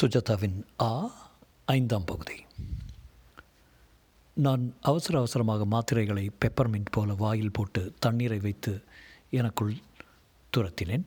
[0.00, 1.10] சுஜாதாவின் ஆ
[1.64, 2.34] ஐந்தாம் பகுதி.
[4.36, 8.72] நான் அவசர அவசரமாக மாத்திரைகளை பெப்பர்மின்ட் போல வாயில் போட்டு தண்ணீரை வைத்து
[9.30, 9.72] எனக்குள்
[10.52, 11.06] துரத்தினேன்.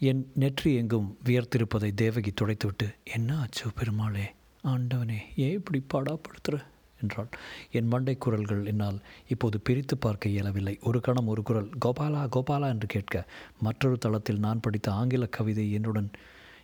[0.00, 4.26] என் நெற்றி எங்கும் வியர்த்திருப்பதை தேவகி துடைத்துவிட்டு என்ன ஆச்சு பெருமாளே?
[4.64, 6.58] ஆண்டவனே ஏன் இப்படி பாடாப்படுத்துகிற
[7.00, 7.30] என்றாள்.
[7.72, 8.98] என் மண்டை குரல்கள் என்னால்
[9.28, 10.78] இப்போது பிரித்து பார்க்க இயலவில்லை.
[10.82, 13.24] ஒரு கணம் ஒரு குரல் கோபாலா கோபாலா என்று கேட்க
[13.60, 16.10] மற்றொரு தளத்தில் நான் படித்த ஆங்கில கவிதை என்னுடன்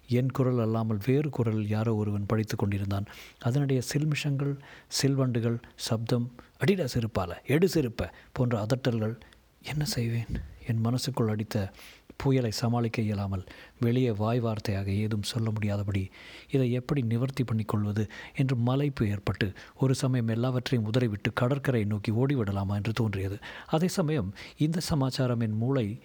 [0.09, 3.07] என் குரல் அல்லாமல் வேறு குரல் யாரோ ஒருவன் படித்து கொண்டிருந்தான்.
[3.39, 4.57] அதனுடைய சில்மிஷங்கள்
[5.03, 9.15] சில்வண்டுகள் சப்தம் அடிடா செருப்பால எடு செருப்ப போன்ற அதட்டல்கள்
[9.63, 10.27] என்ன செய்வேன்?
[10.67, 11.73] என் மனசுக்குள் அடித்த
[12.17, 13.45] புயலை சமாளிக்க இயலாமல்
[13.81, 16.11] வெளியே வாய் வார்த்தையாக ஏதும் சொல்ல முடியாதபடி
[16.51, 18.09] இதை எப்படி நிவர்த்தி பண்ணிக்கொள்வது?
[18.37, 23.39] என்று மலைப்பு ஏற்பட்டு ஒரு சமயம் எல்லாவற்றையும் உதறிவிட்டு கடற்கரையை நோக்கி ஓடிவிடலாமா என்று தோன்றியது.
[23.67, 25.99] அதே சமயம் இந்த சமாச்சாரம் என் மூளை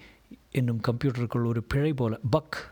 [0.50, 2.71] என்னும் கம்ப்யூட்டருக்குள் ஒரு பிழை போல பக்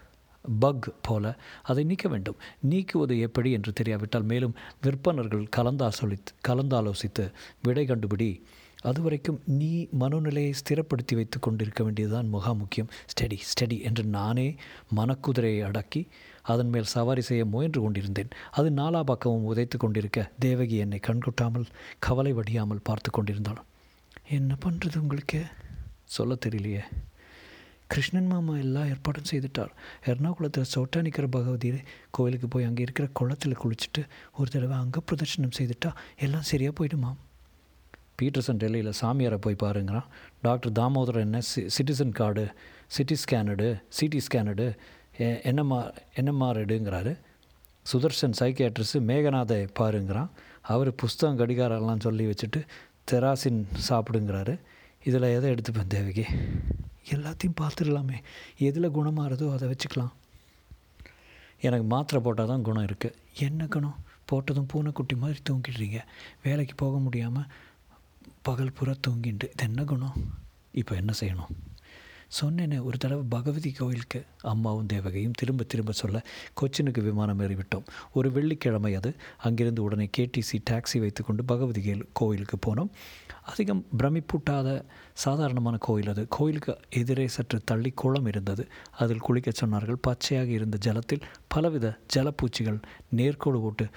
[0.61, 2.37] பக் போல அதை நீக்க வேண்டும்.
[2.71, 8.42] நீக்குவது எப்படி என்று தெரியாவிட்டால் மேலும் விற்பனர்கள் கலந்தாசொலித்து கலந்தாலோசித்து விடை கண்டுபிடி.
[8.83, 12.89] அதுவரைக்கும் நீ மனோநிலையை ஸ்திரப்படுத்தி வைத்து கொண்டிருக்க வேண்டியதுதான் முகா முக்கியம்.
[13.12, 14.56] ஸ்டடி ஸ்டடி என்று நானே
[14.97, 16.09] மனக்குதிரையை அடக்கி
[16.42, 18.29] அதன் மேல் சவாரி செய்ய முயன்று கொண்டிருந்தேன்.
[18.51, 21.67] அது நாலா பக்கமும் உதைத்து கொண்டிருக்க தேவகி என்னை கண்கொட்டாமல்
[21.98, 23.62] கவலை வடியாமல் பார்த்து கொண்டிருந்தாள்.
[24.29, 25.45] என்ன பண்ணுறது உங்களுக்கு?
[26.05, 26.81] சொல்ல தெரியலையே.
[27.92, 29.72] கிருஷ்ணன் மாமா எல்லா ஏற்பாடும் செய்துட்டார்.
[30.10, 31.70] எர்ணாகுளத்தில் சோட்டானிக்கிற பகவதி
[32.16, 34.02] கோவிலுக்கு போய் அங்கே இருக்கிற குளத்தில் குளிச்சுட்டு
[34.38, 35.91] ஒரு தடவை அங்கே பிரதர்ஷனம் செய்துட்டா
[36.24, 37.11] எல்லாம் சரியாக போயிடுமா
[38.20, 40.08] பீட்டர்சன் டெல்லியில் சாமியாரை போய் பாருங்கிறான்.
[40.46, 42.44] டாக்டர் தாமோதரன் என்ன சி சிட்டிசன் கார்டு
[42.96, 43.68] சிட்டி ஸ்கேனடு
[43.98, 44.66] சிடி ஸ்கேனடு
[45.50, 45.78] என்னம்மா
[46.20, 47.12] என்னம்மா எடுங்கிறாரு
[47.86, 50.30] சுதர்ஷன் சைக்கியாட்ரிஸு மேகநாதை பாருங்கிறான்.
[50.74, 52.62] அவர் புஸ்தகம் கடிகாரெல்லாம் சொல்லி வச்சுட்டு
[53.12, 54.55] தெராசின் சாப்பிடுங்கிறாரு.
[55.08, 56.27] இதில் எதை எடுத்துப்பேன் தேவகி?
[57.09, 58.19] எல்லாத்தையும் பார்த்துடலாமே.
[58.59, 60.12] எதில் குணமாகிறதோ அதை வச்சுக்கலாம்.
[61.61, 63.98] எனக்கு மாத்திரை போட்டால் தான் குணம் இருக்குது என்ன குணம்?
[64.33, 66.01] போட்டதும் பூனைக்குட்டி மாதிரி தூங்கிடுறீங்க.
[66.42, 67.48] வேலைக்கு போக முடியாமல்
[68.42, 69.47] பகல் புற தூங்கிட்டு.
[69.55, 70.17] இது என்ன குணம்?
[70.73, 71.51] இப்போ என்ன செய்யணும்?
[72.41, 76.23] சொன்னேனே ஒரு தடவை பகவதி கோயிலுக்கு அம்மாவும் தேவகையும் திரும்ப திரும்ப சொல்ல
[76.61, 77.85] கொச்சினுக்கு விமானம் ஏறிவிட்டோம்.
[78.13, 79.14] ஒரு வெள்ளிக்கிழமை அது.
[79.39, 82.89] அங்கிருந்து உடனே கேடிசி டாக்ஸி வைத்துக்கொண்டு பகவதி கோயிலுக்கு போனோம்.
[83.45, 86.27] அதிகம் பிரமிப்பூட்டாத சாதாரணமான கோயில் அது.
[86.29, 88.68] கோயிலுக்கு எதிரே சற்று தள்ளி குளம் இருந்தது.
[88.97, 89.97] அதில் குளிக்க சொன்னார்கள்.
[90.01, 92.83] பச்சையாக இருந்த ஜலத்தில் பலவித ஜலப்பூச்சிகள்
[93.17, 93.89] நேர்கோடு போட்டு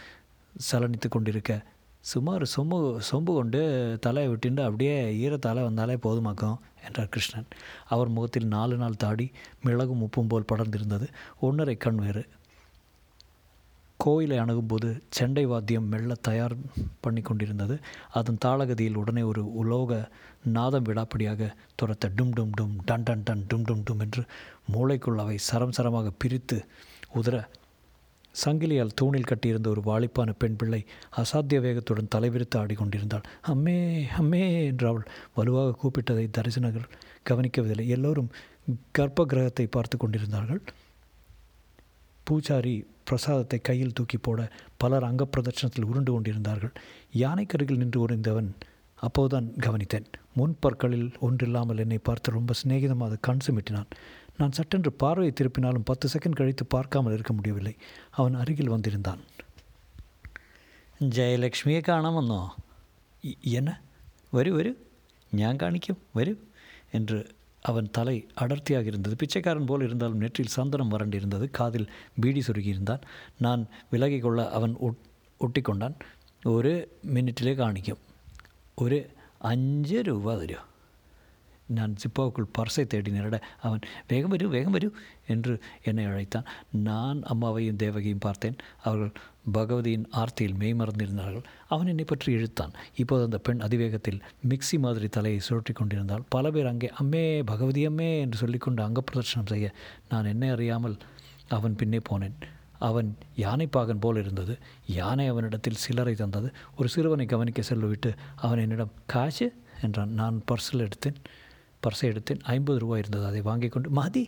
[0.71, 1.65] சலனித்து கொண்டிருக்க
[2.03, 2.77] சுமார் சொம்பு
[3.11, 3.59] சொம்பு கொண்டு
[4.01, 7.47] தலையை விட்டுண்டு அப்படியே ஈரத்தால வந்தாலே போதுமாக்கும் என்றார் கிருஷ்ணன்.
[7.87, 9.31] அவர் முகத்தில் நாலு நாள் தாடி
[9.63, 11.07] மிளகும் உப்பும் போல் படர்ந்திருந்தது.
[11.39, 12.23] ஒன்றரை கண் வேறு.
[13.97, 16.55] கோயிலை அணுகும்போது செண்டை வாத்தியம் மெல்ல தயார்
[16.99, 17.79] பண்ணி கொண்டிருந்தது.
[18.11, 20.09] அதன் தாளகதியில் உடனே ஒரு உலோக
[20.43, 24.23] நாதம் விடாப்படியாக துரத்த டும் டும் டும் டன் டன் டன் டும் டும் டும் என்று
[24.73, 26.57] மூளைக்குள் அவை சரம் சரமாக பிரித்து
[27.15, 27.35] உதற
[28.41, 30.79] சங்கிலியால் தூணில் கட்டியிருந்த ஒரு வாலிப்பான பெண் பிள்ளை
[31.21, 33.27] அசாத்திய வேகத்துடன் தலைவிரித்து ஆடிக்கொண்டிருந்தாள்.
[33.51, 33.77] அம்மே
[34.21, 35.05] அம்மே என்று அவள்
[35.38, 36.89] வலுவாக கூப்பிட்டதை தரிசனர்கள்
[37.29, 37.85] கவனிக்கவில்லை.
[37.88, 38.31] எல்லோரும்
[38.97, 40.61] கர்ப்ப கிரகத்தை பார்த்து கொண்டிருந்தார்கள்.
[42.27, 42.75] பூச்சாரி
[43.09, 44.41] பிரசாதத்தை கையில் தூக்கி போட
[44.81, 46.73] பலர் அங்க பிரதட்சணத்தில் உருண்டு கொண்டிருந்தார்கள்.
[47.23, 48.50] யானைக்கருகில் நின்று உறைந்தவன்
[49.00, 50.05] அப்போதுதான் கவனித்தேன்.
[50.39, 53.89] முன் பற்களில் ஒன்றில்லாமல் என்னை பார்த்து ரொம்ப சிநேகிதமாக கண் சுமிட்டினான்.
[54.36, 57.74] நான் சட்டென்று பார்வையை திருப்பினாலும் பத்து செகண்ட் கழித்து பார்க்காமல் இருக்க முடியவில்லை
[58.10, 59.22] அவன் அருகில் வந்திருந்தான்
[61.10, 62.41] ജയലക്ഷ്മിയെ കാണാൻ വന്നോ
[63.50, 63.70] என்ன
[64.30, 64.70] வரு வரு
[65.32, 66.32] ஞான் காணிக்கும் வரு
[66.91, 67.19] என்று
[67.62, 73.02] அவன் தலை அடர்த்தியாக இருந்தது பிச்சைக்காரன் போல் இருந்தாலும் நெற்றில் சந்தனம் வறண்டிருந்தது காதில் பீடி சுருகியிருந்தான்
[73.38, 75.00] நான் விலகி கொள்ள அவன் ஒட்
[75.41, 75.96] ஒட்டி கொண்டான்
[76.42, 76.72] ஒரு
[77.14, 78.02] மினிட்டிலே காணிக்கும்
[78.74, 78.98] ஒரு
[79.38, 80.62] அஞ்சு രൂപ തരുമോ
[81.78, 84.88] நான் ஜிப்பாவுக்குள் பர்சை தேடி நேரிட அவன் வேகம் வரு வேகம் வரு
[85.34, 85.53] என்று
[85.89, 86.47] என்னை அழைத்தான்.
[86.88, 88.57] நான் அம்மாவையும் தேவகியும் பார்த்தேன்.
[88.84, 89.13] அவர்கள்
[89.56, 92.73] பகவதியின் ஆர்த்தியில் மெய்மறந்திருந்தார்கள் அவன் என்னை பற்றி இழுத்தான்.
[93.01, 94.19] இப்போது அந்த பெண் அதிவேகத்தில்
[94.51, 99.51] மிக்சி மாதிரி தலையை சுழற்றி கொண்டிருந்தால் பல பேர் அங்கே அம்மே பகவதி அம்மே என்று சொல்லிக்கொண்டு அங்க பிரதர்ஷனம்
[99.53, 99.69] செய்ய
[100.12, 100.97] நான் என்னை அறியாமல்
[101.57, 102.38] அவன் பின்னே போனேன்.
[102.88, 103.09] அவன்
[103.41, 104.53] யானைப்பாகன் போல் இருந்தது.
[104.95, 106.47] யானை அவனிடத்தில் சிலரை தந்தது.
[106.77, 109.47] ஒரு சிறுவனை கவனிக்க செல்லுவிட்டு அவன் என்னிடம் காசு
[109.86, 110.12] என்றான்.
[110.21, 111.19] நான் பர்ஸில் எடுத்தேன்.
[111.85, 113.25] பர்சை எடுத்தேன் ஐம்பது ரூபாய் இருந்தது.
[113.25, 114.24] அதை வாங்கி கொண்டு மதி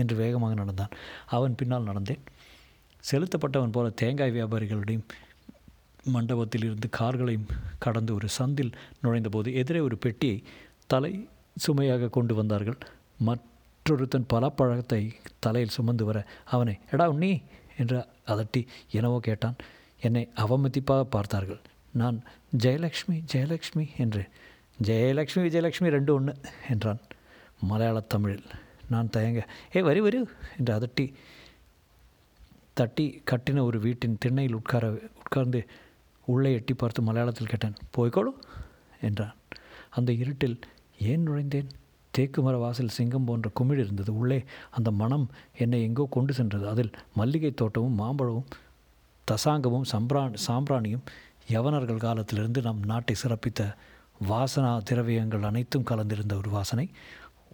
[0.00, 0.94] என்று வேகமாக நடந்தான்.
[1.36, 2.22] அவன் பின்னால் நடந்தேன்.
[3.04, 5.06] செலுத்தப்பட்டவன் போல தேங்காய் வியாபாரிகளுடையும்
[6.14, 7.48] மண்டபத்தில் இருந்து கார்களையும்
[7.84, 10.36] கடந்து ஒரு சந்தில் நுழைந்தபோது எதிரே ஒரு பெட்டியை
[10.92, 11.12] தலை
[11.64, 12.78] சுமையாக கொண்டு வந்தார்கள்.
[13.26, 15.02] மற்றொருத்தன் பலாப்பழத்தை
[15.44, 16.18] தலையில் சுமந்து வர
[16.54, 17.32] அவனை எடா உண்ணி
[17.76, 17.98] என்று
[18.32, 18.62] அதட்டி
[18.96, 19.58] என்னவோ கேட்டான்.
[20.06, 21.60] என்னை அவமதிப்பாக பார்த்தார்கள்.
[22.00, 22.18] நான்
[22.64, 24.22] ஜெயலக்ஷ்மி ஜெயலக்ஷ்மி என்று
[24.86, 26.32] ஜெயலக்ஷ்மி விஜயலக்ஷ்மி ரெண்டு ஒன்று
[26.70, 27.00] என்றான்.
[27.62, 28.46] மலையாள தமிழில்.
[28.88, 29.40] நான் தயங்க
[29.76, 30.18] ஏ வரி வரி
[30.58, 31.04] என்று அதட்டி
[32.78, 34.84] தட்டி கட்டின ஒரு வீட்டின் திண்ணையில் உட்கார
[35.22, 35.60] உட்கார்ந்து
[36.26, 38.32] உள்ளே எட்டி பார்த்து மலையாளத்தில் கேட்டேன் போய்க்கோளு
[39.00, 39.36] என்றான்.
[39.90, 40.58] அந்த இருட்டில்
[41.10, 41.70] ஏன் நுழைந்தேன்?
[42.14, 44.16] தேக்கு மர வாசல் சிங்கம் போன்ற குமிழ் இருந்தது.
[44.16, 45.26] உள்ளே அந்த மனம்
[45.58, 46.68] என்னை எங்கோ கொண்டு சென்றது.
[46.68, 48.50] அதில் மல்லிகை தோட்டமும் மாம்பழமும்
[49.26, 51.06] தசாங்கமும் சம்பிரா சாம்பிராணியும்
[51.50, 53.72] யவனர்கள் காலத்திலிருந்து நம் நாட்டை சிறப்பித்த
[54.28, 56.86] வாசனா திரவியங்கள் அனைத்தும் கலந்திருந்த ஒரு வாசனை.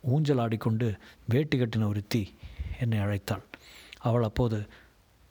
[0.02, 0.86] ஊஞ்சல் ஆடிக்கொண்டு
[1.28, 2.22] வேட்டி கட்டின ஒரு தீ
[2.80, 3.44] என்னை அழைத்தாள்.
[3.98, 4.58] அவள் அப்போது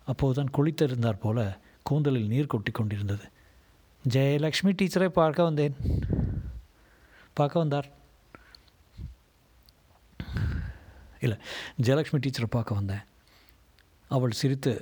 [0.08, 3.26] அப்போதுதான் குளித்திருந்தார் போல கூந்தலில் நீர் கொட்டி கொண்டிருந்தது.
[4.10, 5.76] ஜெயலக்ஷ்மி டீச்சரை பார்க்க வந்தேன்.
[7.34, 7.88] பார்க்க வந்தார்.
[11.20, 11.38] இல்லை
[11.82, 13.04] ஜெயலக்ஷ்மி டீச்சரை பார்க்க வந்தேன்.
[14.10, 14.74] அவள் சிரித்து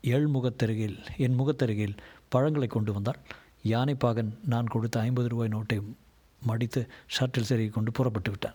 [0.00, 1.96] எள் முகத்தருகில் என் முகத்தருகில்
[2.28, 3.20] பழங்களை கொண்டு வந்தாள்.
[3.64, 5.94] யானைப்பாகன் நான் கொடுத்த ஐம்பது ரூபாய் நோட்டை
[6.42, 6.88] மடித்து
[7.18, 8.54] ஷர்ட்டில் செருகி கொண்டு புறப்பட்டு விட்டான்.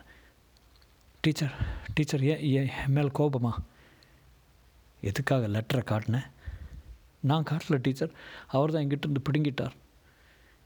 [1.21, 1.51] டீச்சர்
[1.93, 3.51] டீச்சர் ஏன் ஏன் என் மேல் கோபமா?
[5.01, 6.27] எதுக்காக லெட்டரை காட்டினேன்
[7.19, 8.11] நான் காட்டல டீச்சர்.
[8.47, 9.71] அவர் தான் எங்கிட்ட இருந்து பிடுங்கிட்டார்.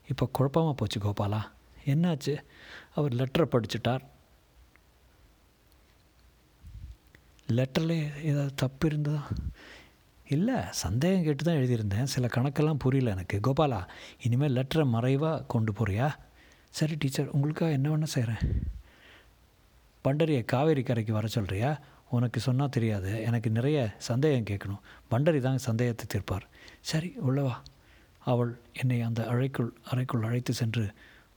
[0.10, 1.42] இப்போ குழப்பமாக போச்சு கோபாலா.
[1.86, 2.44] என்னாச்சு?
[2.96, 4.04] அவர் லெட்டரை படிச்சுட்டார்.
[7.48, 9.28] லெட்டரில் ஏதாவது தப்பு இருந்ததா?
[10.36, 12.12] இல்லை சந்தேகம் கேட்டு தான் எழுதியிருந்தேன்.
[12.14, 13.38] சில கணக்கெல்லாம் புரியல எனக்கு.
[13.48, 13.80] கோபாலா
[14.26, 16.08] இனிமேல் லெட்டரை மறைவாக கொண்டு போறியா?
[16.80, 18.44] சரி டீச்சர் உங்களுக்காக என்ன வேணால் செய்கிறேன்
[20.06, 21.72] பண்டரியை காவேரி கரைக்கு வர சொல்கிறியா
[22.16, 23.12] உனக்கு சொன்னால் தெரியாது.
[23.28, 23.78] எனக்கு நிறைய
[24.08, 24.82] சந்தேகம் கேட்கணும்.
[25.12, 26.46] பண்டரி தான் சந்தேகத்தை தீர்ப்பார்.
[26.92, 27.56] சரி உள்ளவா
[28.32, 28.52] அவள்
[28.82, 30.84] என்னை அந்த அறைக்குள் அறைக்குள் அழைத்து சென்று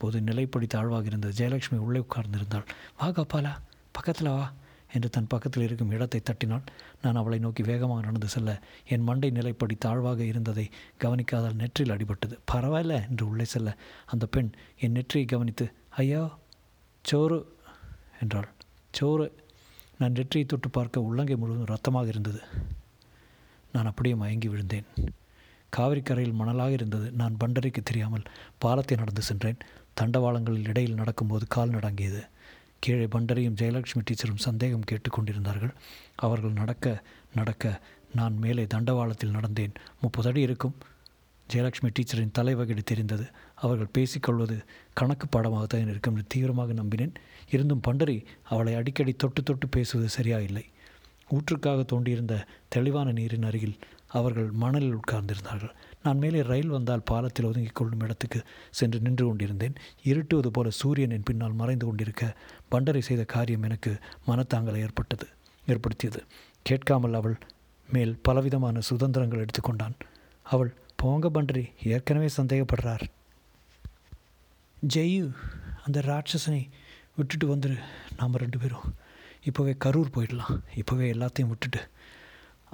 [0.01, 2.67] போது நிலைப்படி தாழ்வாக இருந்த ஜெயலட்சுமி உள்ளே உட்கார்ந்திருந்தாள்.
[3.01, 3.53] வா கோபாலா
[3.97, 4.47] பக்கத்தில் வா.
[4.93, 6.63] என்று தன் பக்கத்தில் இருக்கும் இடத்தை தட்டினாள்.
[7.03, 8.63] நான் அவளை நோக்கி வேகமாக நடந்து செல்ல.
[8.89, 10.71] என் மண்டை நிலைப்படி தாழ்வாக இருந்ததை
[11.05, 12.39] கவனிக்காதால் நெற்றில் அடிபட்டது.
[12.53, 13.77] பரவாயில்ல என்று உள்ளே செல்ல.
[14.07, 16.39] அந்த பெண் என் நெற்றியை கவனித்து ஐயா
[17.03, 17.57] சோறு
[18.21, 18.49] என்றாள்.
[18.91, 19.45] சோறு.
[19.99, 22.41] நான் நெற்றியை தொட்டு பார்க்க உள்ளங்கை முழுவதும் ரத்தமாக இருந்தது.
[23.73, 24.85] நான் அப்படியே மயங்கி விழுந்தேன்.
[25.77, 27.11] காவிரிக்கரையில் மணலாக இருந்தது.
[27.11, 28.23] நான் பண்டரைக்கு தெரியாமல்
[28.59, 29.59] பாலத்தை நடந்து சென்றேன்.
[30.01, 32.27] தண்டவாளங்களில் இடையில் நடக்கும்போது கால் நடங்கியது.
[32.79, 35.73] கீழே பண்டரியும் ஜெயலட்சுமி டீச்சரும் சந்தேகம் கேட்டுக்கொண்டிருந்தார்கள்.
[36.17, 37.03] அவர்கள் நடக்க
[37.35, 37.81] நடக்க
[38.15, 39.75] நான் மேலே தண்டவாளத்தில் நடந்தேன்.
[40.01, 40.77] முப்பது அடி இருக்கும்.
[41.53, 43.27] ஜெயலட்சுமி டீச்சரின் தலைவகிடு தெரிந்தது.
[43.55, 44.65] அவர்கள் பேசிக்கொள்வது
[44.95, 47.15] கணக்கு பாடமாகத்தான் இருக்கும் என்று தீவிரமாக நம்பினேன்.
[47.51, 50.65] இருந்தும் பண்டரி அவளை அடிக்கடி தொட்டு தொட்டு பேசுவது சரியாயில்லை.
[51.31, 55.75] ஊற்றுக்காக தோண்டியிருந்த தெளிவான நீரின் அருகில் அவர்கள் மணலில் உட்கார்ந்திருந்தார்கள்.
[56.07, 58.41] நான் மேலே ரயில் வந்தால் பாலத்தில் ஒதுங்கிக் கொள்ளும் இடத்துக்கு
[58.79, 59.77] சென்று நின்று கொண்டிருந்தேன்.
[60.11, 62.25] இருட்டுவது போல சூரியன் என் பின்னால் மறைந்து கொண்டிருக்க
[62.71, 63.93] பண்டரை செய்த காரியம் எனக்கு
[64.27, 65.29] மனத்தாங்கலை ஏற்பட்டது
[65.67, 66.21] ஏற்படுத்தியது.
[66.63, 67.37] கேட்காமல் அவள்
[67.89, 69.97] மேல் பலவிதமான சுதந்திரங்கள் எடுத்துக்கொண்டான்
[70.47, 71.65] அவள் போங்க பண்டரி
[71.95, 73.05] ஏற்கனவே சந்தேகப்படுறார்.
[74.95, 75.27] ஜெயு
[75.87, 76.63] அந்த ராட்சசனை
[77.17, 77.77] விட்டுட்டு வந்துரு.
[78.17, 78.87] நாம் ரெண்டு பேரும்.
[79.49, 80.57] இப்போவே கரூர் போயிடலாம்.
[80.81, 81.83] இப்போவே எல்லாத்தையும் விட்டுட்டு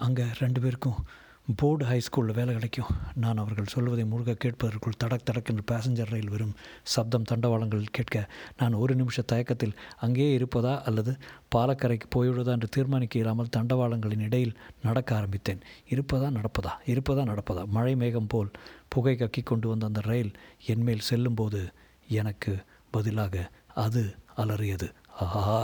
[0.04, 1.00] அங்கே ரெண்டு பேருக்கும்
[1.48, 2.86] போர்டு ஹை ஸ்கூலில் வேலை கிடைக்கும்.
[3.14, 8.72] நான் அவர்கள் சொல்வதை முழுக கேட்பதற்குள் தடக் தடக் என்று பேசஞ்சர் ரயில் வரும் சப்தம் தண்டவாளங்கள் கேட்க நான்
[8.72, 11.16] ஒரு நிமிஷ தயக்கத்தில் அங்கேயே இருப்பதா அல்லது
[11.54, 15.60] பாலக்கரைக்கு போய்விடுவதா என்று தீர்மானிக்க இல்லாமல் தண்டவாளங்களின் இடையில் நடக்க ஆரம்பித்தேன்.
[15.90, 16.72] இருப்பதா நடப்பதா?
[16.86, 17.64] இருப்பதா நடப்பதா?
[17.66, 18.50] மழை மேகம் போல்
[18.88, 20.32] புகை கக்கி கொண்டு வந்த அந்த ரயில்
[20.66, 21.72] என்மேல் செல்லும்போது
[22.08, 22.54] எனக்கு
[22.90, 24.92] பதிலாக அது அலறியது.
[25.18, 25.58] ஆஹா!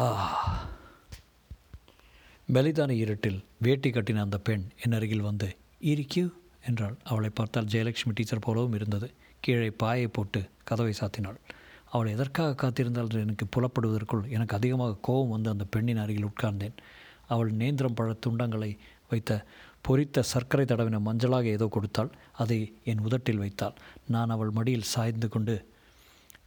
[2.53, 5.49] பலிதான இருட்டில் வேட்டி கட்டின அந்த பெண் என் அருகில் வந்து
[5.81, 6.33] இருக்கியூ
[6.67, 6.97] என்றாள்.
[7.05, 9.11] அவளை பார்த்தால் ஜெயலட்சுமி டீச்சர் போலவும் இருந்தது.
[9.41, 11.39] கீழே பாயை போட்டு கதவை சாத்தினாள்.
[11.91, 16.77] அவள் எதற்காக காத்திருந்தால் எனக்கு புலப்படுவதற்குள் எனக்கு அதிகமாக கோபம் வந்து அந்த பெண்ணின் அருகில் உட்கார்ந்தேன்.
[17.27, 19.44] அவள் நேந்திரம் பழ துண்டங்களை வைத்த
[19.89, 22.11] பொரித்த சர்க்கரை தடவின மஞ்சளாக ஏதோ கொடுத்தாள்.
[22.32, 23.73] அதை என் உதட்டில் வைத்தாள்.
[24.08, 25.69] நான் அவள் மடியில் சாய்ந்து கொண்டு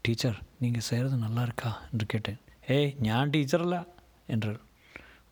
[0.01, 1.81] டீச்சர் நீங்கள் செய்கிறது நல்லா இருக்கா?
[1.91, 2.39] என்று கேட்டேன்.
[2.67, 3.87] ஏய் ஞான் டீச்சர்ல
[4.27, 4.59] என்றாள்.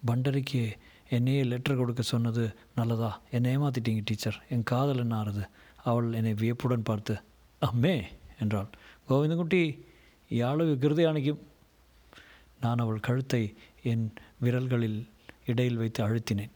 [0.06, 0.78] பண்டரிக்கு
[1.10, 2.44] என்னையே லெட்டர் கொடுக்க சொன்னது
[2.76, 3.22] நல்லதா?
[3.32, 5.44] என்னை ஏமாத்திட்டீங்க டீச்சர் என் காதல் என்ன ஆறுது
[5.84, 7.22] அவள் என்னை வியப்புடன் பார்த்து
[7.62, 7.96] அம்மே
[8.40, 8.70] என்றாள்.
[9.10, 9.62] கோவிந்தகுட்டி
[10.30, 11.42] யாழ் கிருதையானிக்கும்
[12.62, 15.00] நான் அவள் கழுத்தை என் விரல்களில்
[15.46, 16.54] இடையில் வைத்து அழுத்தினேன்.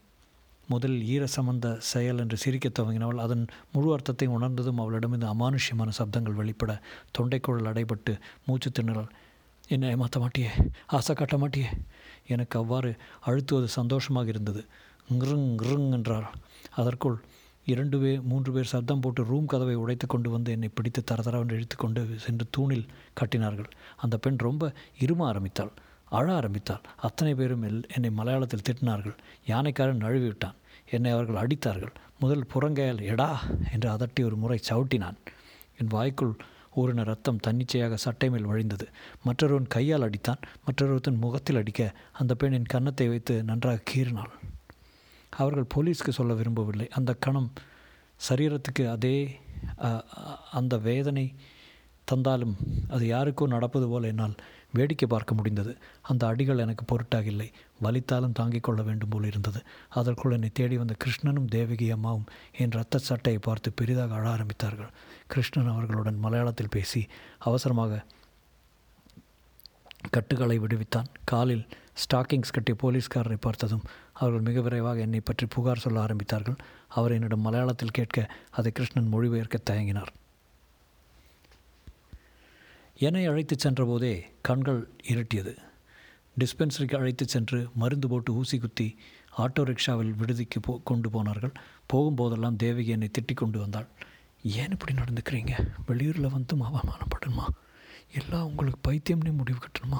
[0.68, 6.82] முதலில் ஈர சம்பந்த செயல் என்று சிரிக்கத் துவங்கினவள் அதன் முழு அர்த்தத்தை உணர்ந்ததும் அவளிடமிருந்து அமானுஷ்யமான சப்தங்கள் வெளிப்பட
[7.18, 9.10] தொண்டைக்குழல் அடைபட்டு மூச்சு திணறல்.
[9.68, 10.50] என்னை ஏமாற்ற மாட்டியே?
[10.86, 11.68] ஆசை காட்ட மாட்டியே?
[12.26, 14.64] எனக்கு அவ்வாறு அழுத்துவது சந்தோஷமாக இருந்தது.
[15.12, 16.28] ங்ருங் ருங் என்றார்.
[16.70, 17.18] அதற்குள்
[17.66, 21.76] இரண்டு பேர் மூன்று பேர் சத்தம் போட்டு ரூம் கதவை உடைத்து கொண்டு வந்து என்னை பிடித்து தரதரவென்று இழுத்து
[21.76, 22.86] கொண்டு சென்று தூணில்
[23.20, 23.70] கட்டினார்கள்.
[23.96, 25.72] அந்த பெண் ரொம்ப இரும ஆரம்பித்தாள்.
[26.04, 26.80] அழ ஆரம்பித்தாள்.
[26.96, 29.16] அத்தனை பேரும் எல் என்னை மலையாளத்தில் திட்டினார்கள்.
[29.46, 30.58] யானைக்காரன் நழுவிவிட்டான்
[30.90, 31.94] என்னை அவர்கள் அடித்தார்கள்.
[32.18, 33.30] முதல் புறங்கையால் எடா
[33.72, 35.18] என்று அதட்டி ஒரு முறை சவுட்டினான்.
[35.76, 36.34] என் வாய்க்குள்
[36.80, 38.86] ஊறின ரத்தம் தன்னிச்சையாக சட்டை மேல் வழிந்தது.
[39.24, 40.42] மற்றொருவன் கையால் அடித்தான்.
[40.66, 41.80] மற்றொருவன் முகத்தில் அடிக்க
[42.12, 44.32] அந்த பெண் என் கன்னத்தை வைத்து நன்றாக கீறினாள்.
[45.32, 46.88] அவர்கள் போலீஸ்க்கு சொல்ல விரும்பவில்லை.
[46.98, 47.50] அந்த கணம்
[48.20, 49.16] சரீரத்துக்கு அதே
[50.50, 51.26] அந்த வேதனை
[52.08, 52.54] தந்தாலும்
[52.94, 54.34] அது யாருக்கோ நடப்பது போல என்னால்
[54.74, 55.72] வேடிக்கை பார்க்க முடிந்தது.
[56.02, 57.48] அந்த அடிகள் எனக்கு பொருட்டாகில்லை.
[57.82, 59.60] வலித்தாலும் தாங்கிக் கொள்ள வேண்டும் போல் இருந்தது.
[59.88, 62.26] அதற்குள் என்னை தேடி வந்த கிருஷ்ணனும் தேவகி அம்மாவும்
[62.58, 64.92] என் இரத்த சட்டையை பார்த்து பெரிதாக அழ ஆரம்பித்தார்கள்.
[65.26, 67.02] கிருஷ்ணன் அவர்களுடன் மலையாளத்தில் பேசி
[67.38, 68.02] அவசரமாக
[70.10, 71.08] கட்டுகளை விடுவித்தான்.
[71.24, 71.66] காலில்
[72.02, 76.58] ஸ்டாக்கிங்ஸ் கட்டிய போலீஸ்காரரை பார்த்ததும் அவர்கள் மிக விரைவாக என்னை பற்றி புகார் சொல்ல ஆரம்பித்தார்கள்.
[76.88, 80.12] அவர் என்னிடம் மலையாளத்தில் கேட்க அதை கிருஷ்ணன் மொழிபெயர்க்க தயங்கினார்.
[82.98, 85.56] என்னை அழைத்து சென்றபோதே கண்கள் இருட்டியது.
[86.38, 88.96] டிஸ்பென்சரிக்கு அழைத்துச் சென்று மருந்து போட்டு ஊசி குத்தி
[89.38, 91.52] ஆட்டோ ரிக்ஷாவில் விடுதிக்கு போ கொண்டு போனார்கள்.
[91.92, 93.86] போகும்போதெல்லாம் தேவகி என்னை திட்டிக் கொண்டு வந்தாள்.
[94.42, 95.70] ஏன் இப்படி நடந்துக்கிறீங்க?
[95.88, 97.46] வெளியூரில் வந்து அவமானப்படணுமா?
[98.14, 99.98] எல்லாம் உங்களுக்கு பைத்தியம்னே முடிவு கட்டணுமா?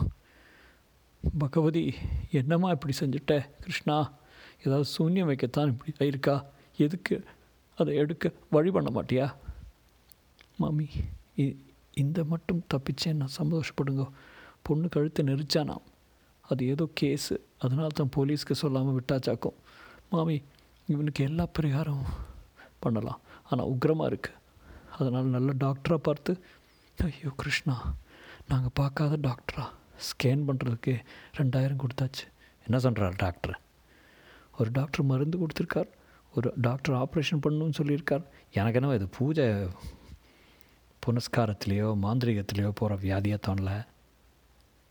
[1.39, 1.95] பகவதி
[2.31, 3.51] என்னம்மா இப்படி செஞ்சுட்ட?
[3.61, 4.13] கிருஷ்ணா
[4.65, 6.45] ஏதாவது சூன்யம் வைக்கத்தான் இப்படி ஆயிருக்கா
[6.77, 7.25] எதுக்கு
[7.77, 9.35] அதை எடுக்க வழி பண்ண மாட்டியா?
[10.57, 10.89] மாமி
[11.37, 11.57] இ-
[12.03, 14.05] இந்த மட்டும் தப்பிச்சேன் நான் சந்தோஷப்படுங்க.
[14.67, 15.77] பொண்ணு கழுத்தை நெரிச்சானா
[16.51, 17.35] அது ஏதோ கேஸு.
[17.65, 19.57] அதனால தான் போலீஸ்க்கு சொல்லாமல் விட்டாச்சாக்கும்.
[20.13, 20.37] மாமி
[20.93, 22.15] இவனுக்கு எல்லா பரிகாரமும்
[22.85, 23.21] பண்ணலாம்.
[23.49, 24.41] ஆனால் உக்கிரமாக இருக்குது
[24.97, 26.33] அதனால் நல்ல டாக்டராக பார்த்து
[26.99, 27.77] ஐயோ கிருஷ்ணா
[28.51, 29.65] நாங்கள் பார்க்காத டாக்டரா.
[30.09, 30.95] ஸ்கேன் பண்ணுறதுக்கு
[31.39, 32.25] ரெண்டாயிரம் கொடுத்தாச்சு.
[32.67, 33.57] என்ன சொல்கிறார் டாக்டர்?
[34.59, 35.91] ஒரு டாக்டர் மருந்து கொடுத்துருக்கார்.
[36.35, 38.25] ஒரு டாக்டர் ஆப்ரேஷன் பண்ணணும்னு சொல்லியிருக்கார்.
[38.59, 39.47] எனக்கு என்னவோ இது பூஜை
[41.05, 43.73] புனஸ்காரத்திலேயோ மாந்திரிகத்திலேயோ போகிற வியாதியாக தோணல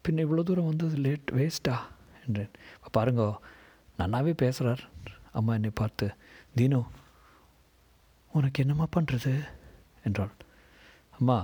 [0.05, 1.75] பின்ன இவ்வளோ தூரம் வந்தது லேட் வேஸ்ட்டா
[2.25, 2.51] என்றேன்.
[2.75, 3.27] இப்போ பாருங்கோ
[3.99, 4.83] நன்னாவே பேசுகிறார்
[5.39, 6.07] அம்மா என்னை பார்த்து
[6.57, 6.79] தீனு
[8.33, 9.33] உனக்கு என்னம்மா பண்ணுறது
[10.07, 10.33] என்றாள்.
[11.17, 11.37] அம்மா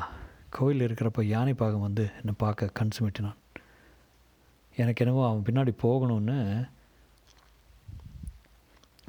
[0.56, 3.40] கோயில் இருக்கிறப்ப யானை பாகம் வந்து என்னை பார்க்க கண் சுமிட்டினான்.
[4.76, 6.38] எனக்கு என்னவோ அவன் பின்னாடி போகணும்னு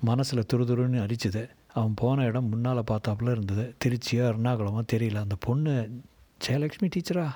[0.08, 1.42] மனசில் துருதுருன்னு அரிச்சுது
[1.74, 3.74] அவன் போன இடம் முன்னால் பார்த்தாப்புல இருந்தது.
[3.84, 5.14] திருச்சியோ எர்ணாகுளமோ தெரியல.
[5.14, 6.00] அந்த பொண்ணு
[6.46, 7.30] ஜெயலக்ஷ்மி டீச்சரா?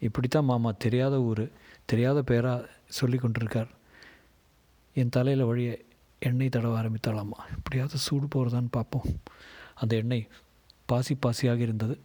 [0.00, 1.50] இப்படித்தான் மாமா தெரியாத ஊர்
[1.84, 3.68] தெரியாத பேராக சொல்லி கொண்டிருக்கார்.
[4.94, 5.78] என் தலையில் வழிய
[6.18, 9.04] எண்ணெய் தடவ ஆரம்பித்தாளாம்மா எப்படியாவது சூடு போகிறதான்னு பார்ப்போம்.
[9.74, 10.28] அந்த எண்ணெய்
[10.86, 11.98] பாசி பாசியாக இருந்தது.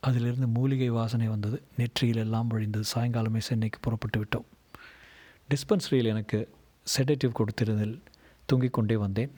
[0.00, 1.62] அதிலிருந்து மூலிகை வாசனை வந்தது.
[1.76, 2.84] நெற்றியில் எல்லாம் வழிந்தது.
[2.94, 4.44] சாயங்காலமே சென்னைக்கு புறப்பட்டு விட்டோம்.
[5.48, 6.48] டிஸ்பென்சரியில் எனக்கு
[6.96, 8.00] செடேட்டிவ் கொடுத்திருந்ததில்
[8.46, 9.32] தூங்கிக் கொண்டே வந்தேன்.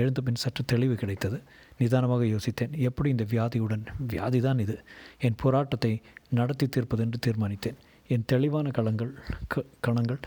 [0.00, 1.38] எழுந்த பின் சற்று தெளிவு கிடைத்தது.
[1.78, 2.72] நிதானமாக யோசித்தேன்.
[2.88, 4.76] எப்படி இந்த வியாதியுடன் வியாதிதான் இது.
[5.18, 5.92] என் போராட்டத்தை
[6.30, 7.78] நடத்தி தீர்ப்பதென்று தீர்மானித்தேன்.
[8.08, 9.12] என் தெளிவான களங்கள்
[9.46, 10.20] க கணங்கள்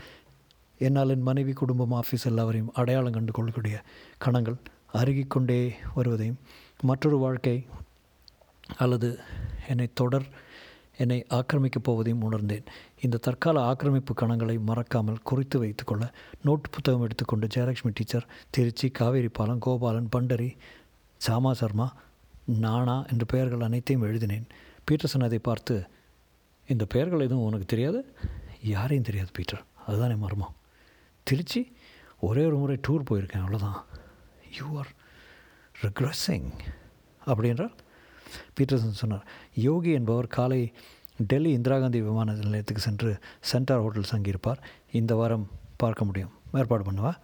[0.80, 3.76] என்னால் என் மனைவி குடும்பம் ஆஃபீஸ் எல்லாவரையும் அடையாளம் கண்டு கொள்ளக்கூடிய
[4.18, 4.58] கணங்கள்
[4.94, 5.60] அருகிக்கொண்டே
[5.94, 6.38] வருவதையும்
[6.82, 7.56] மற்றொரு வாழ்க்கை
[8.76, 9.08] அல்லது
[9.68, 10.26] என்னை தொடர்
[10.98, 12.64] என்னை ஆக்கிரமிக்கப் போவதையும் உணர்ந்தேன்.
[13.00, 16.04] இந்த தற்கால ஆக்கிரமிப்பு கணங்களை மறக்காமல் குறித்து வைத்துக்கொள்ள
[16.44, 20.50] நோட்டு புத்தகம் எடுத்துக்கொண்டு ஜெயலட்சுமி டீச்சர் திருச்சி காவேரி பாலம் கோபாலன் பண்டரி
[21.28, 21.86] சாமா சர்மா
[22.44, 24.46] நானா என்ற பெயர்கள் அனைத்தையும் எழுதினேன்.
[24.90, 25.76] பீட்டர்சன் அதை பார்த்து
[26.68, 28.00] இந்த பெயர்கள் எதுவும் உனக்கு தெரியாது?
[28.62, 29.64] யாரையும் தெரியாது பீட்டர்.
[29.86, 30.54] அதுதானே மர்மம்.
[31.22, 31.60] திருச்சி
[32.20, 33.80] ஒரே ஒரு முறை டூர் போயிருக்கேன் அவ்வளோதான்
[34.58, 34.90] யூ ஆர்
[35.82, 36.48] ரெக்ரெஸிங்
[37.26, 37.74] அப்படின்றால்
[38.60, 40.72] பீட்டர்சன் சொன்னார் யோகி என்பவர் காலை
[41.26, 44.56] டெல்லி இந்திரா காந்தி விமான நிலையத்துக்கு சென்று சென்டார் ஹோட்டல் தங்கியிருப்பார்.
[44.92, 46.30] இந்த வாரம் பார்க்க முடியும்.
[46.52, 47.16] ஏற்பாடு பண்ணவா?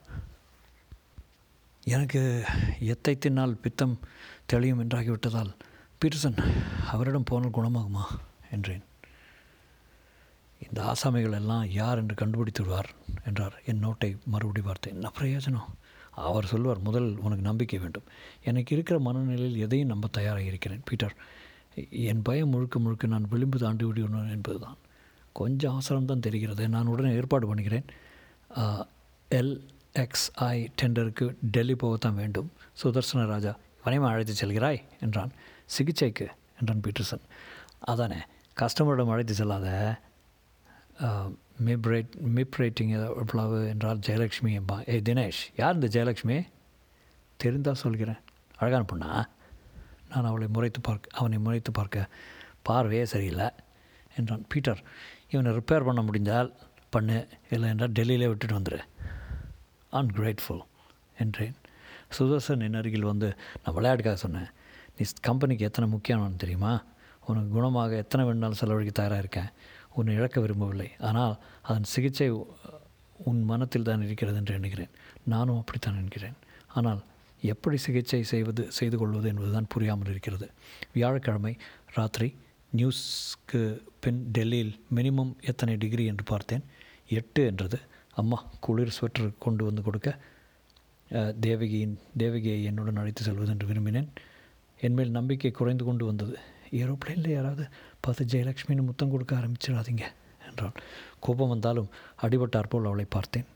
[1.85, 2.45] எனக்கு
[2.81, 3.99] எத்தை தின்னால் பித்தம்
[4.47, 5.55] தெளியும் என்றாகிவிட்டதால்
[6.01, 6.53] பீட்டர்சன்
[6.91, 8.03] அவரிடம் போனால் குணமாகுமா?
[8.51, 8.83] என்றேன்.
[10.67, 12.91] இந்த ஆசாமிகள் எல்லாம் யார் என்று கண்டுபிடித்து விடுவார்?
[13.25, 13.61] என்றார்.
[13.67, 14.95] என் நோட்டை மறுபடி பார்த்தேன்.
[14.95, 15.69] என்ன பிரயோஜனம்
[16.29, 18.07] அவர் சொல்வார் முதல் உனக்கு நம்பிக்கை வேண்டும்.
[18.51, 20.83] எனக்கு இருக்கிற மனநிலையில் எதையும் நம்ப தயாராக இருக்கிறேன்.
[20.89, 21.15] பீட்டர்
[22.11, 24.79] என் பயம் முழுக்க முழுக்க நான் விளிம்பு தாண்டி விடுவேன் என்பதுதான்.
[25.33, 26.65] கொஞ்சம் அவசரம்தான் தெரிகிறது.
[26.75, 27.87] நான் உடனே ஏற்பாடு பண்ணுகிறேன்
[29.31, 32.49] எல்எக்ஸ்ஐ டெண்டருக்கு டெல்லி போகத்தான் வேண்டும்.
[32.83, 35.33] சுதர்சன ராஜா இவனையும் அழைத்து செல்கிறாய் என்றான்.
[35.75, 36.27] சிகிச்சைக்கு
[36.61, 37.25] என்றான் பீட்டர்சன்.
[37.93, 38.21] அதானே
[38.61, 39.69] கஸ்டமரிடம் அழைத்து செல்லாத
[41.63, 44.91] மிப் மிப்ரேட்டிங் மிப் எவ்வளவு என்றால் ஜெயலக்ஷ்மி என்பா.
[44.91, 46.47] ஏ தினேஷ் யார் இந்த ஜெயலக்ஷ்மி
[47.37, 48.17] தெரிந்தால் சொல்கிறேன்.
[48.57, 49.11] அழகான பொண்ணா?
[50.15, 52.09] நான் அவளை முறைத்து பார்க்க அவனை முறைத்து பார்க்க
[52.63, 53.51] பார்வையே சரியில்லை
[54.17, 54.45] என்றான்.
[54.49, 54.83] பீட்டர்
[55.31, 56.55] இவனை ரிப்பேர் பண்ண முடிந்தால்
[56.91, 58.81] பண்ணு இல்லை என்றால் டெல்லியிலே விட்டுட்டு வந்துடு
[59.93, 60.61] அன்கிரேட்ஃபுல்
[61.19, 61.55] என்றேன்.
[62.19, 64.49] சுதர்சன் என் அருகில் வந்து நான் விளையாட்டுக்காக சொன்னேன்.
[64.99, 66.85] நீ கம்பெனிக்கு எத்தனை முக்கியமானு தெரியுமா?
[67.27, 69.51] உனக்கு குணமாக எத்தனை வேணாலும் செலவழிக்க தயாராக இருக்கேன்?
[69.99, 70.89] உன்னை இழக்க விரும்பவில்லை.
[71.09, 71.35] ஆனால்
[71.69, 72.29] அதன் சிகிச்சை
[73.29, 74.93] உன் மனத்தில் தான் இருக்கிறது என்று எண்ணுகிறேன்.
[75.35, 76.39] நானும் அப்படித்தான் என்கிறேன்
[76.79, 77.01] ஆனால்
[77.53, 80.47] எப்படி சிகிச்சை செய்வது செய்து கொள்வது என்பதுதான் புரியாமல் இருக்கிறது.
[80.97, 81.53] வியாழக்கிழமை
[81.97, 82.29] ராத்திரி
[82.79, 83.61] நியூஸ்க்கு
[84.05, 86.65] பின் டெல்லியில் மினிமம் எத்தனை டிகிரி என்று பார்த்தேன்.
[87.19, 87.79] எட்டு என்றது.
[88.21, 90.09] அம்மா குளிர் ஸ்வெட்டர் கொண்டு வந்து கொடுக்க
[91.47, 94.09] தேவகியின் தேவகியை என்னுடன் அழைத்து செல்வது என்று விரும்பினேன்.
[94.81, 96.35] என்மேல் நம்பிக்கை குறைந்து கொண்டு வந்தது.
[96.81, 97.65] ஏரோப்ளேனில் யாராவது
[98.07, 100.05] பார்த்து ஜெயலக்ஷ்மின்னு முத்தம் கொடுக்க ஆரம்பிச்சிடாதீங்க
[100.49, 100.77] என்றான்.
[101.25, 101.91] கோபம் வந்தாலும்
[102.25, 103.49] அடிபட்டார் போல் அவளை பார்த்தேன்.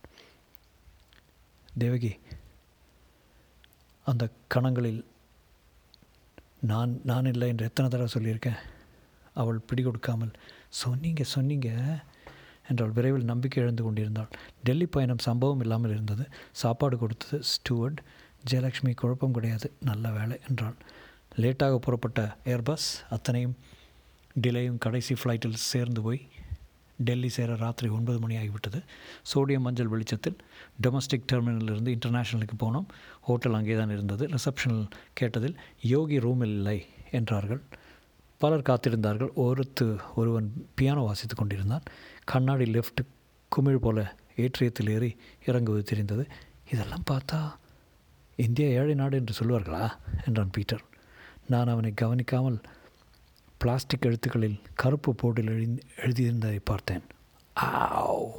[1.83, 2.13] தேவகி
[4.07, 4.25] அந்த
[4.55, 5.01] கணங்களில்
[6.71, 8.61] நான் நான் இல்லை என்று எத்தனை தடவை சொல்லியிருக்கேன்?
[9.41, 10.33] அவள் பிடி கொடுக்காமல்
[10.83, 11.69] சொன்னீங்க சொன்னீங்க
[12.71, 14.33] என்றால் விரைவில் நம்பிக்கை இழந்து கொண்டிருந்தாள்.
[14.67, 16.25] டெல்லி பயணம் சம்பவம் இல்லாமல் இருந்தது.
[16.63, 18.01] சாப்பாடு கொடுத்தது ஸ்டூவர்ட்.
[18.51, 19.69] ஜெயலக்ஷ்மி குழப்பம் கிடையாது.
[19.91, 20.77] நல்ல வேலை என்றாள்.
[21.43, 22.21] லேட்டாக புறப்பட்ட
[22.55, 23.57] ஏர்பஸ் அத்தனையும்
[24.41, 26.29] டிலேயும் கடைசி ஃப்ளைட்டில் சேர்ந்து போய்
[26.97, 28.83] டெல்லி சேர ராத்திரி ஒன்பது மணி ஆகிவிட்டது.
[29.35, 30.37] சோடியம் மஞ்சள் வெளிச்சத்தில்
[30.83, 32.87] டொமஸ்டிக் டெர்மினலிருந்து இன்டர்நேஷ்னலுக்கு போனோம்.
[33.21, 34.29] ஹோட்டல் அங்கே தான் இருந்தது.
[34.29, 34.87] ரிசப்ஷனில்
[35.21, 37.63] கேட்டதில் யோகி ரூமில் இல்லை என்றார்கள்.
[38.39, 39.33] பலர் காத்திருந்தார்கள்.
[39.35, 41.83] ஒருத்து ஒருவன் பியானோ வாசித்து கொண்டிருந்தான்.
[42.25, 43.03] கண்ணாடி லெஃப்ட்
[43.49, 45.17] குமிழ் போல ஏற்றியத்தில் ஏறி
[45.47, 46.27] இறங்குவது தெரிந்தது.
[46.73, 47.55] இதெல்லாம் பார்த்தா
[48.37, 49.91] இந்தியா ஏழை நாடு என்று சொல்வார்களா?
[50.27, 50.85] என்றான் பீட்டர்.
[51.47, 52.61] நான் அவனை கவனிக்காமல்
[53.59, 57.03] பிளாஸ்டிக் எழுத்துக்களில் கருப்பு போர்டில் எழுதி எழுதியிருந்ததை பார்த்தேன்.
[57.53, 58.31] ஆவ்.